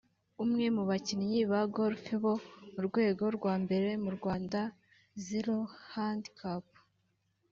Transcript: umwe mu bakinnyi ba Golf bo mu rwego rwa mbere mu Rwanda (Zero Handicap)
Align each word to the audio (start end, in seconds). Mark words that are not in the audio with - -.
umwe 0.43 0.65
mu 0.75 0.83
bakinnyi 0.89 1.41
ba 1.51 1.61
Golf 1.75 2.03
bo 2.23 2.33
mu 2.73 2.79
rwego 2.87 3.23
rwa 3.37 3.53
mbere 3.63 3.89
mu 4.03 4.09
Rwanda 4.17 4.59
(Zero 5.25 5.57
Handicap) 5.91 6.65